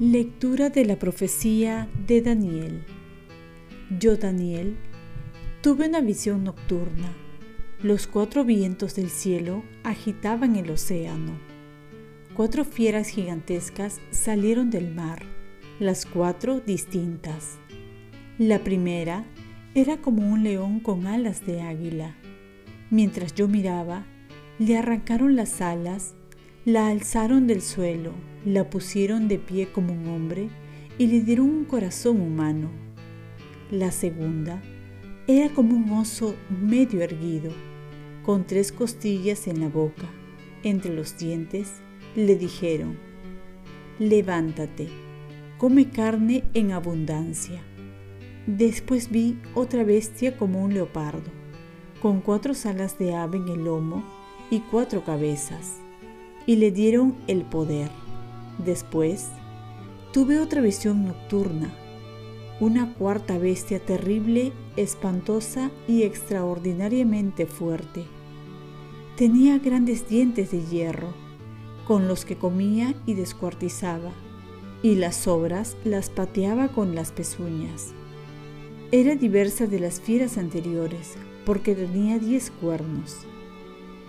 Lectura 0.00 0.70
de 0.70 0.84
la 0.84 0.96
profecía 0.96 1.88
de 2.06 2.22
Daniel. 2.22 2.84
Yo, 3.98 4.16
Daniel, 4.16 4.76
tuve 5.60 5.88
una 5.88 6.00
visión 6.00 6.44
nocturna. 6.44 7.12
Los 7.82 8.06
cuatro 8.06 8.44
vientos 8.44 8.94
del 8.94 9.10
cielo 9.10 9.64
agitaban 9.82 10.54
el 10.54 10.70
océano. 10.70 11.32
Cuatro 12.34 12.64
fieras 12.64 13.08
gigantescas 13.08 14.00
salieron 14.12 14.70
del 14.70 14.94
mar, 14.94 15.24
las 15.78 16.06
cuatro 16.06 16.60
distintas. 16.60 17.58
La 18.38 18.58
primera 18.60 19.24
era 19.74 19.98
como 19.98 20.28
un 20.28 20.44
león 20.44 20.80
con 20.80 21.06
alas 21.06 21.46
de 21.46 21.62
águila. 21.62 22.16
Mientras 22.90 23.34
yo 23.34 23.48
miraba, 23.48 24.04
le 24.58 24.76
arrancaron 24.76 25.36
las 25.36 25.60
alas 25.60 26.14
la 26.68 26.88
alzaron 26.88 27.46
del 27.46 27.62
suelo, 27.62 28.12
la 28.44 28.68
pusieron 28.68 29.26
de 29.26 29.38
pie 29.38 29.72
como 29.72 29.94
un 29.94 30.06
hombre 30.08 30.50
y 30.98 31.06
le 31.06 31.22
dieron 31.22 31.48
un 31.48 31.64
corazón 31.64 32.20
humano. 32.20 32.70
La 33.70 33.90
segunda 33.90 34.60
era 35.26 35.48
como 35.54 35.74
un 35.74 35.90
oso 35.92 36.34
medio 36.50 37.00
erguido, 37.00 37.52
con 38.22 38.46
tres 38.46 38.70
costillas 38.70 39.46
en 39.46 39.60
la 39.60 39.68
boca. 39.68 40.10
Entre 40.62 40.94
los 40.94 41.16
dientes 41.16 41.80
le 42.14 42.36
dijeron, 42.36 42.98
levántate, 43.98 44.88
come 45.58 45.90
carne 45.90 46.44
en 46.54 46.70
abundancia. 46.70 47.60
Después 48.46 49.10
vi 49.10 49.38
otra 49.54 49.82
bestia 49.82 50.36
como 50.36 50.62
un 50.62 50.72
leopardo, 50.72 51.30
con 52.00 52.20
cuatro 52.20 52.54
alas 52.64 52.96
de 52.96 53.14
ave 53.14 53.38
en 53.38 53.48
el 53.48 53.64
lomo 53.64 54.04
y 54.50 54.60
cuatro 54.60 55.04
cabezas 55.04 55.78
y 56.46 56.56
le 56.56 56.70
dieron 56.70 57.16
el 57.26 57.42
poder. 57.42 57.90
Después, 58.64 59.28
tuve 60.12 60.38
otra 60.38 60.60
visión 60.60 61.04
nocturna, 61.04 61.74
una 62.60 62.94
cuarta 62.94 63.36
bestia 63.36 63.80
terrible, 63.80 64.52
espantosa 64.76 65.70
y 65.86 66.04
extraordinariamente 66.04 67.46
fuerte. 67.46 68.04
Tenía 69.16 69.58
grandes 69.58 70.08
dientes 70.08 70.52
de 70.52 70.64
hierro, 70.64 71.12
con 71.86 72.06
los 72.06 72.24
que 72.24 72.36
comía 72.36 72.94
y 73.06 73.14
descuartizaba, 73.14 74.12
y 74.82 74.94
las 74.94 75.16
sobras 75.16 75.76
las 75.84 76.10
pateaba 76.10 76.68
con 76.68 76.94
las 76.94 77.12
pezuñas. 77.12 77.92
Era 78.92 79.16
diversa 79.16 79.66
de 79.66 79.80
las 79.80 80.00
fieras 80.00 80.38
anteriores, 80.38 81.16
porque 81.44 81.74
tenía 81.74 82.18
diez 82.18 82.50
cuernos. 82.50 83.18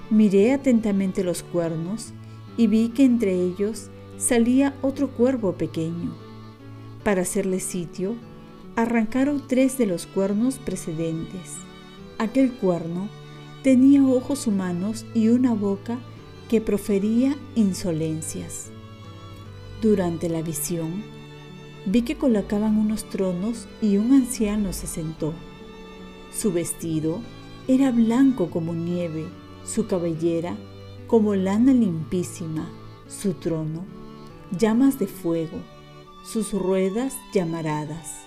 Miré 0.09 0.53
atentamente 0.53 1.23
los 1.23 1.43
cuernos 1.43 2.13
y 2.57 2.67
vi 2.67 2.89
que 2.89 3.05
entre 3.05 3.33
ellos 3.33 3.89
salía 4.17 4.75
otro 4.81 5.09
cuervo 5.09 5.53
pequeño. 5.53 6.13
Para 7.03 7.21
hacerle 7.21 7.59
sitio, 7.59 8.15
arrancaron 8.75 9.43
tres 9.47 9.77
de 9.77 9.85
los 9.85 10.05
cuernos 10.05 10.59
precedentes. 10.59 11.55
Aquel 12.17 12.51
cuerno 12.53 13.09
tenía 13.63 14.05
ojos 14.05 14.47
humanos 14.47 15.05
y 15.13 15.29
una 15.29 15.53
boca 15.53 15.99
que 16.49 16.61
profería 16.61 17.35
insolencias. 17.55 18.71
Durante 19.81 20.27
la 20.27 20.41
visión, 20.41 21.03
vi 21.85 22.01
que 22.01 22.17
colocaban 22.17 22.77
unos 22.77 23.05
tronos 23.05 23.65
y 23.81 23.95
un 23.95 24.11
anciano 24.11 24.73
se 24.73 24.87
sentó. 24.87 25.33
Su 26.33 26.51
vestido 26.51 27.21
era 27.69 27.89
blanco 27.91 28.49
como 28.49 28.73
nieve, 28.73 29.25
su 29.63 29.87
cabellera 29.87 30.57
como 31.07 31.33
lana 31.33 31.73
limpísima, 31.73 32.69
su 33.07 33.35
trono, 33.35 33.85
llamas 34.51 34.99
de 34.99 35.07
fuego, 35.07 35.59
sus 36.25 36.51
ruedas 36.51 37.15
llamaradas. 37.33 38.25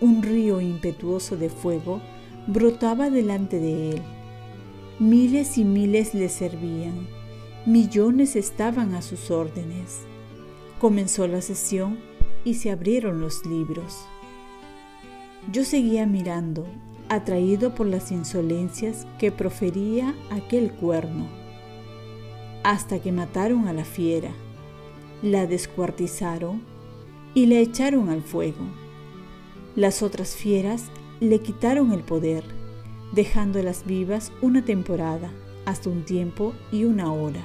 Un 0.00 0.22
río 0.22 0.60
impetuoso 0.60 1.36
de 1.36 1.50
fuego 1.50 2.00
brotaba 2.46 3.10
delante 3.10 3.58
de 3.58 3.90
él. 3.90 4.02
Miles 5.00 5.58
y 5.58 5.64
miles 5.64 6.14
le 6.14 6.28
servían, 6.28 7.08
millones 7.66 8.36
estaban 8.36 8.94
a 8.94 9.02
sus 9.02 9.32
órdenes. 9.32 10.06
Comenzó 10.80 11.26
la 11.26 11.42
sesión 11.42 11.98
y 12.44 12.54
se 12.54 12.70
abrieron 12.70 13.20
los 13.20 13.44
libros. 13.46 14.06
Yo 15.50 15.64
seguía 15.64 16.06
mirando, 16.06 16.66
atraído 17.08 17.74
por 17.74 17.86
las 17.86 18.12
insolencias 18.12 19.06
que 19.18 19.32
profería 19.32 20.14
aquel 20.30 20.72
cuerno 20.72 21.38
hasta 22.62 22.98
que 22.98 23.12
mataron 23.12 23.66
a 23.66 23.72
la 23.72 23.84
fiera, 23.84 24.30
la 25.22 25.46
descuartizaron 25.46 26.62
y 27.32 27.46
la 27.46 27.60
echaron 27.60 28.08
al 28.10 28.22
fuego. 28.22 28.64
Las 29.74 30.02
otras 30.02 30.34
fieras 30.36 30.90
le 31.20 31.40
quitaron 31.40 31.92
el 31.92 32.00
poder, 32.00 32.44
dejándolas 33.12 33.86
vivas 33.86 34.32
una 34.42 34.64
temporada, 34.64 35.30
hasta 35.64 35.88
un 35.88 36.04
tiempo 36.04 36.52
y 36.70 36.84
una 36.84 37.12
hora. 37.12 37.42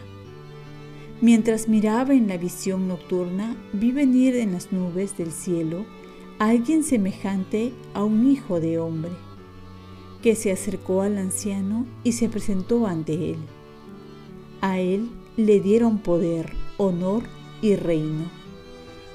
Mientras 1.24 1.70
miraba 1.70 2.14
en 2.14 2.28
la 2.28 2.36
visión 2.36 2.90
nocturna, 2.90 3.56
vi 3.72 3.94
venir 3.94 4.36
en 4.36 4.52
las 4.52 4.74
nubes 4.74 5.18
del 5.18 5.32
cielo 5.32 5.86
a 6.38 6.50
alguien 6.50 6.84
semejante 6.84 7.72
a 7.94 8.04
un 8.04 8.30
hijo 8.30 8.60
de 8.60 8.78
hombre, 8.78 9.14
que 10.22 10.36
se 10.36 10.52
acercó 10.52 11.02
al 11.02 11.18
anciano 11.18 11.86
y 12.04 12.12
se 12.12 12.28
presentó 12.28 12.88
ante 12.88 13.32
él. 13.32 13.38
A 14.60 14.80
él 14.82 15.12
le 15.38 15.62
dieron 15.62 16.00
poder, 16.00 16.52
honor 16.76 17.24
y 17.62 17.78
reino, 17.78 18.26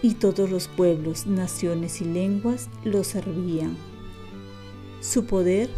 y 0.00 0.14
todos 0.14 0.50
los 0.50 0.66
pueblos, 0.66 1.26
naciones 1.26 2.00
y 2.00 2.06
lenguas 2.06 2.70
lo 2.84 3.04
servían. 3.04 3.76
Su 5.02 5.26
poder 5.26 5.68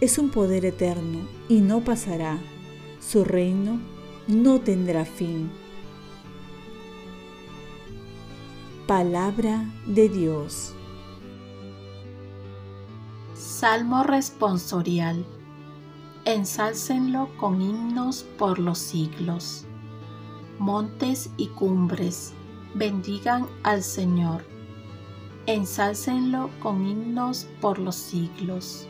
es 0.00 0.16
un 0.16 0.30
poder 0.30 0.64
eterno 0.64 1.26
y 1.48 1.60
no 1.60 1.82
pasará. 1.82 2.38
Su 3.00 3.24
reino 3.24 3.80
no 4.28 4.60
tendrá 4.60 5.04
fin. 5.04 5.50
Palabra 8.94 9.64
de 9.86 10.10
Dios. 10.10 10.74
Salmo 13.32 14.02
responsorial 14.02 15.24
ensálcenlo 16.26 17.30
con 17.38 17.62
himnos 17.62 18.26
por 18.36 18.58
los 18.58 18.76
siglos. 18.76 19.64
Montes 20.58 21.30
y 21.38 21.46
cumbres, 21.46 22.34
bendigan 22.74 23.46
al 23.62 23.82
Señor. 23.82 24.44
Ensálcenlo 25.46 26.50
con 26.60 26.86
himnos 26.86 27.46
por 27.62 27.78
los 27.78 27.96
siglos. 27.96 28.86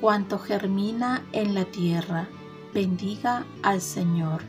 Cuanto 0.00 0.38
germina 0.38 1.26
en 1.32 1.52
la 1.56 1.64
tierra, 1.64 2.28
bendiga 2.72 3.44
al 3.64 3.80
Señor. 3.80 4.42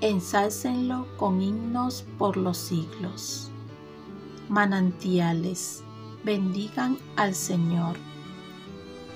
Ensálcenlo 0.00 1.06
con 1.16 1.42
himnos 1.42 2.04
por 2.18 2.36
los 2.36 2.56
siglos. 2.56 3.50
Manantiales, 4.48 5.82
bendigan 6.24 6.98
al 7.16 7.34
Señor 7.34 7.96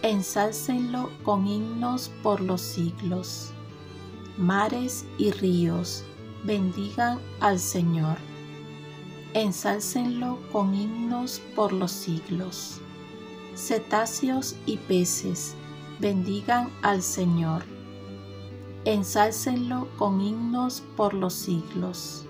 ensálcenlo 0.03 1.11
con 1.23 1.47
himnos 1.47 2.11
por 2.23 2.41
los 2.41 2.61
siglos. 2.61 3.53
Mares 4.37 5.07
y 5.17 5.31
ríos, 5.31 6.05
bendigan 6.45 7.19
al 7.41 7.59
Señor. 7.59 8.19
Ensálcenlo 9.35 10.39
con 10.51 10.75
himnos 10.75 11.41
por 11.55 11.73
los 11.73 11.93
siglos. 11.93 12.81
Cetáceos 13.55 14.57
y 14.67 14.77
peces, 14.77 15.55
bendigan 16.01 16.69
al 16.83 17.03
Señor. 17.03 17.63
Ensálcenlo 18.85 19.89
con 19.97 20.21
himnos 20.21 20.83
por 20.97 21.15
los 21.15 21.35
siglos. 21.35 22.27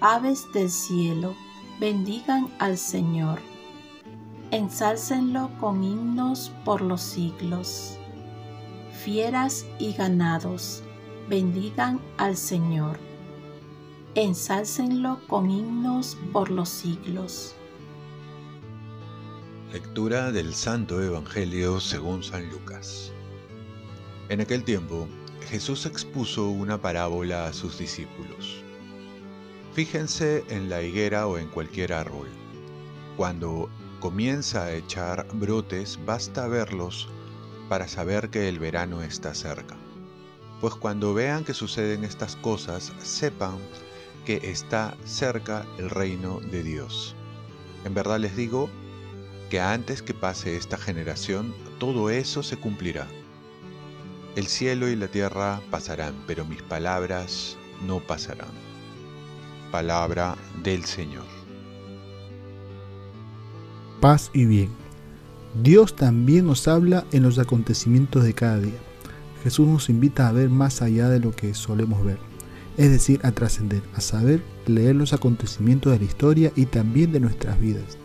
Aves 0.00 0.46
del 0.52 0.70
cielo, 0.70 1.34
bendigan 1.80 2.48
al 2.58 2.76
Señor 2.76 3.40
ensálcenlo 4.50 5.50
con 5.60 5.84
himnos 5.84 6.52
por 6.64 6.80
los 6.80 7.02
siglos. 7.02 7.98
Fieras 9.04 9.66
y 9.78 9.92
ganados, 9.92 10.82
bendigan 11.28 12.00
al 12.16 12.36
Señor. 12.36 12.98
Ensálcenlo 14.14 15.20
con 15.28 15.50
himnos 15.50 16.16
por 16.32 16.50
los 16.50 16.68
siglos. 16.68 17.54
Lectura 19.72 20.32
del 20.32 20.54
Santo 20.54 21.02
Evangelio 21.02 21.78
según 21.78 22.22
San 22.22 22.48
Lucas. 22.50 23.12
En 24.30 24.40
aquel 24.40 24.64
tiempo, 24.64 25.06
Jesús 25.50 25.86
expuso 25.86 26.50
una 26.50 26.76
parábola 26.76 27.46
a 27.46 27.54
sus 27.54 27.78
discípulos. 27.78 28.62
Fíjense 29.72 30.44
en 30.50 30.68
la 30.68 30.82
higuera 30.82 31.26
o 31.26 31.38
en 31.38 31.48
cualquier 31.48 31.94
árbol 31.94 32.28
Cuando 33.16 33.70
comienza 33.98 34.64
a 34.64 34.74
echar 34.74 35.26
brotes, 35.32 35.98
basta 36.04 36.46
verlos 36.48 37.08
para 37.70 37.88
saber 37.88 38.28
que 38.28 38.50
el 38.50 38.58
verano 38.58 39.00
está 39.02 39.34
cerca. 39.34 39.76
Pues 40.60 40.74
cuando 40.74 41.14
vean 41.14 41.44
que 41.44 41.54
suceden 41.54 42.04
estas 42.04 42.36
cosas, 42.36 42.92
sepan 43.02 43.56
que 44.26 44.50
está 44.50 44.98
cerca 45.06 45.64
el 45.78 45.88
reino 45.88 46.40
de 46.40 46.62
Dios. 46.62 47.16
En 47.86 47.94
verdad 47.94 48.18
les 48.18 48.36
digo 48.36 48.68
que 49.48 49.60
antes 49.60 50.02
que 50.02 50.12
pase 50.12 50.58
esta 50.58 50.76
generación, 50.76 51.54
todo 51.78 52.10
eso 52.10 52.42
se 52.42 52.58
cumplirá. 52.58 53.08
El 54.38 54.46
cielo 54.46 54.88
y 54.88 54.94
la 54.94 55.08
tierra 55.08 55.60
pasarán, 55.68 56.14
pero 56.28 56.44
mis 56.44 56.62
palabras 56.62 57.56
no 57.84 57.98
pasarán. 57.98 58.52
Palabra 59.72 60.36
del 60.62 60.84
Señor. 60.84 61.24
Paz 64.00 64.30
y 64.32 64.44
bien. 64.44 64.68
Dios 65.60 65.96
también 65.96 66.46
nos 66.46 66.68
habla 66.68 67.04
en 67.10 67.24
los 67.24 67.40
acontecimientos 67.40 68.22
de 68.22 68.32
cada 68.32 68.60
día. 68.60 68.78
Jesús 69.42 69.66
nos 69.66 69.88
invita 69.88 70.28
a 70.28 70.32
ver 70.32 70.50
más 70.50 70.82
allá 70.82 71.08
de 71.08 71.18
lo 71.18 71.32
que 71.32 71.52
solemos 71.52 72.04
ver, 72.04 72.18
es 72.76 72.92
decir, 72.92 73.18
a 73.24 73.32
trascender, 73.32 73.82
a 73.96 74.00
saber 74.00 74.40
leer 74.66 74.94
los 74.94 75.12
acontecimientos 75.12 75.92
de 75.92 75.98
la 75.98 76.04
historia 76.04 76.52
y 76.54 76.66
también 76.66 77.10
de 77.10 77.18
nuestras 77.18 77.58
vidas. 77.58 77.98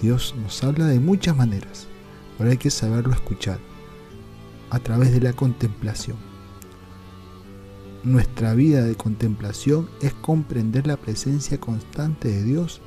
Dios 0.00 0.34
nos 0.42 0.64
habla 0.64 0.86
de 0.86 0.98
muchas 0.98 1.36
maneras, 1.36 1.88
pero 2.38 2.48
hay 2.48 2.56
que 2.56 2.70
saberlo 2.70 3.12
escuchar 3.12 3.58
a 4.72 4.78
través 4.78 5.12
de 5.12 5.20
la 5.20 5.34
contemplación. 5.34 6.16
Nuestra 8.04 8.54
vida 8.54 8.82
de 8.82 8.96
contemplación 8.96 9.88
es 10.00 10.14
comprender 10.14 10.86
la 10.86 10.96
presencia 10.96 11.60
constante 11.60 12.28
de 12.28 12.42
Dios 12.42 12.80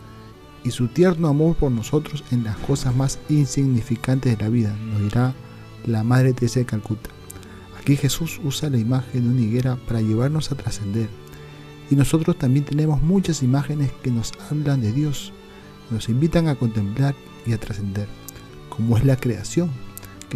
y 0.63 0.71
su 0.71 0.87
tierno 0.87 1.27
amor 1.27 1.55
por 1.55 1.71
nosotros 1.71 2.23
en 2.31 2.43
las 2.43 2.57
cosas 2.57 2.95
más 2.95 3.19
insignificantes 3.29 4.35
de 4.35 4.43
la 4.43 4.49
vida, 4.49 4.75
nos 4.77 5.03
dirá 5.03 5.35
la 5.85 6.03
Madre 6.03 6.33
Teresa 6.33 6.59
de 6.59 6.65
Calcuta. 6.65 7.11
Aquí 7.79 7.95
Jesús 7.95 8.41
usa 8.43 8.71
la 8.71 8.79
imagen 8.79 9.21
de 9.21 9.29
una 9.29 9.41
higuera 9.41 9.75
para 9.87 10.01
llevarnos 10.01 10.51
a 10.51 10.55
trascender. 10.55 11.07
Y 11.91 11.95
nosotros 11.95 12.35
también 12.35 12.65
tenemos 12.65 12.99
muchas 13.03 13.43
imágenes 13.43 13.91
que 14.01 14.09
nos 14.09 14.33
hablan 14.49 14.81
de 14.81 14.91
Dios, 14.91 15.33
nos 15.91 16.09
invitan 16.09 16.47
a 16.47 16.55
contemplar 16.55 17.13
y 17.45 17.53
a 17.53 17.59
trascender, 17.59 18.07
como 18.69 18.97
es 18.97 19.05
la 19.05 19.17
creación, 19.17 19.69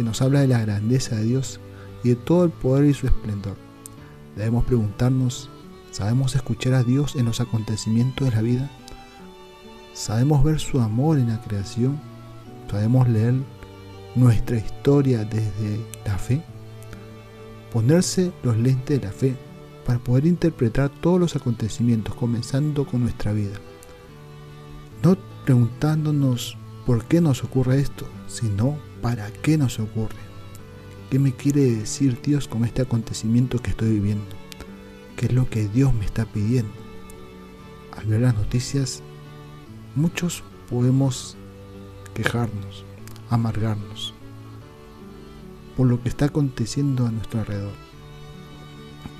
que 0.00 0.04
nos 0.04 0.22
habla 0.22 0.40
de 0.40 0.46
la 0.46 0.62
grandeza 0.62 1.16
de 1.16 1.24
Dios 1.24 1.60
y 2.02 2.08
de 2.08 2.16
todo 2.16 2.44
el 2.44 2.50
poder 2.50 2.86
y 2.86 2.94
su 2.94 3.06
esplendor. 3.06 3.58
Debemos 4.34 4.64
preguntarnos, 4.64 5.50
¿sabemos 5.90 6.34
escuchar 6.34 6.72
a 6.72 6.82
Dios 6.82 7.16
en 7.16 7.26
los 7.26 7.42
acontecimientos 7.42 8.30
de 8.30 8.34
la 8.34 8.40
vida? 8.40 8.70
¿Sabemos 9.92 10.42
ver 10.42 10.58
su 10.58 10.80
amor 10.80 11.18
en 11.18 11.28
la 11.28 11.42
creación? 11.42 12.00
¿Sabemos 12.70 13.10
leer 13.10 13.34
nuestra 14.14 14.56
historia 14.56 15.22
desde 15.26 15.84
la 16.06 16.16
fe? 16.16 16.42
Ponerse 17.70 18.32
los 18.42 18.56
lentes 18.56 19.02
de 19.02 19.06
la 19.06 19.12
fe 19.12 19.36
para 19.84 19.98
poder 19.98 20.24
interpretar 20.24 20.88
todos 20.88 21.20
los 21.20 21.36
acontecimientos, 21.36 22.14
comenzando 22.14 22.86
con 22.86 23.02
nuestra 23.02 23.34
vida. 23.34 23.58
No 25.02 25.18
preguntándonos 25.44 26.56
por 26.86 27.04
qué 27.04 27.20
nos 27.20 27.44
ocurre 27.44 27.80
esto, 27.80 28.06
sino 28.28 28.78
para 29.00 29.30
qué 29.32 29.58
nos 29.58 29.78
ocurre. 29.78 30.18
¿Qué 31.10 31.18
me 31.18 31.32
quiere 31.32 31.62
decir 31.62 32.20
Dios 32.22 32.46
con 32.46 32.64
este 32.64 32.82
acontecimiento 32.82 33.58
que 33.58 33.70
estoy 33.70 33.90
viviendo? 33.90 34.24
¿Qué 35.16 35.26
es 35.26 35.32
lo 35.32 35.48
que 35.48 35.68
Dios 35.68 35.92
me 35.92 36.04
está 36.04 36.24
pidiendo? 36.24 36.72
Al 37.96 38.06
ver 38.06 38.20
las 38.20 38.34
noticias, 38.34 39.02
muchos 39.94 40.42
podemos 40.68 41.36
quejarnos, 42.14 42.84
amargarnos 43.28 44.14
por 45.76 45.88
lo 45.88 46.02
que 46.02 46.08
está 46.08 46.26
aconteciendo 46.26 47.06
a 47.06 47.10
nuestro 47.10 47.40
alrededor. 47.40 47.72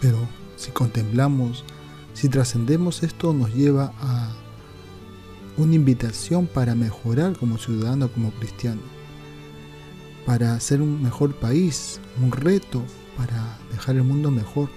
Pero 0.01 0.19
si 0.57 0.71
contemplamos, 0.71 1.65
si 2.15 2.29
trascendemos, 2.29 3.03
esto 3.03 3.33
nos 3.33 3.55
lleva 3.55 3.93
a 4.01 4.33
una 5.57 5.75
invitación 5.75 6.47
para 6.47 6.75
mejorar 6.75 7.37
como 7.37 7.59
ciudadano, 7.59 8.09
como 8.09 8.31
cristiano, 8.33 8.81
para 10.27 10.55
hacer 10.55 10.83
un 10.83 11.03
mejor 11.03 11.35
país, 11.35 12.01
un 12.23 12.33
reto 12.33 12.83
para 13.17 13.59
dejar 13.73 13.97
el 13.97 14.05
mundo 14.05 14.31
mejor. 14.31 14.69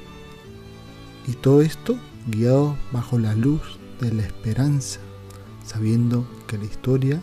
Y 1.27 1.33
todo 1.33 1.61
esto 1.61 1.97
guiado 2.27 2.75
bajo 2.91 3.19
la 3.19 3.35
luz 3.35 3.61
de 3.99 4.13
la 4.13 4.23
esperanza, 4.23 4.99
sabiendo 5.65 6.27
que 6.47 6.57
la 6.57 6.65
historia 6.65 7.21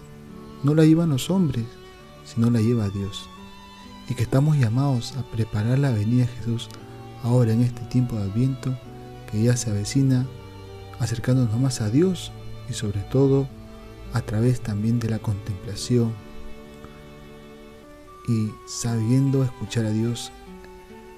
no 0.63 0.75
la 0.75 0.85
llevan 0.85 1.11
los 1.11 1.31
hombres, 1.31 1.65
sino 2.25 2.51
la 2.51 2.61
lleva 2.61 2.89
Dios. 2.89 3.29
Y 4.09 4.15
que 4.15 4.23
estamos 4.23 4.57
llamados 4.57 5.17
a 5.17 5.23
preparar 5.31 5.79
la 5.79 5.91
venida 5.91 6.27
de 6.27 6.33
Jesús 6.39 6.69
ahora 7.23 7.53
en 7.53 7.63
este 7.63 7.83
tiempo 7.83 8.17
de 8.17 8.23
Adviento 8.23 8.77
que 9.31 9.43
ya 9.43 9.57
se 9.57 9.71
avecina, 9.71 10.27
acercándonos 10.99 11.59
más 11.61 11.81
a 11.81 11.91
Dios 11.91 12.33
y 12.69 12.73
sobre 12.73 13.01
todo 13.01 13.49
a 14.13 14.21
través 14.23 14.61
también 14.61 14.99
de 14.99 15.09
la 15.09 15.19
contemplación 15.19 16.13
y 18.31 18.55
sabiendo 18.65 19.43
escuchar 19.43 19.87
a 19.87 19.91
Dios 19.91 20.31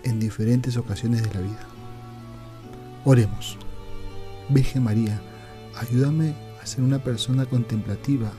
en 0.03 0.19
diferentes 0.19 0.79
ocasiones 0.79 1.23
de 1.23 1.35
la 1.35 1.41
vida. 1.43 1.67
Oremos. 3.05 3.59
Virgen 4.49 4.85
María, 4.85 5.21
ayúdame 5.77 6.35
a 6.63 6.67
ser 6.67 6.83
una 6.83 7.05
persona 7.05 7.45
contemplativa 7.45 8.33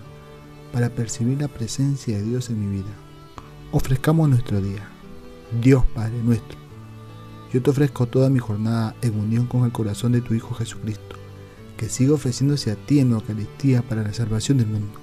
para 0.72 0.90
percibir 0.90 1.40
la 1.40 1.48
presencia 1.48 2.18
de 2.18 2.24
Dios 2.24 2.50
en 2.50 2.60
mi 2.60 2.78
vida. 2.78 2.92
Ofrezcamos 3.72 4.28
nuestro 4.28 4.60
día. 4.60 4.90
Dios 5.62 5.84
Padre 5.94 6.18
nuestro, 6.24 6.58
yo 7.54 7.62
te 7.62 7.70
ofrezco 7.70 8.08
toda 8.08 8.32
mi 8.32 8.40
jornada 8.40 8.96
en 9.04 9.20
unión 9.20 9.46
con 9.46 9.66
el 9.66 9.72
corazón 9.72 10.14
de 10.14 10.22
tu 10.22 10.34
Hijo 10.34 10.56
Jesucristo 10.56 11.16
que 11.78 11.90
siga 11.90 12.14
ofreciéndose 12.14 12.72
a 12.72 12.76
ti 12.76 13.00
en 13.00 13.12
la 13.12 13.18
Eucaristía 13.18 13.84
para 13.84 14.02
la 14.02 14.14
salvación 14.14 14.58
del 14.58 14.68
mundo. 14.68 15.03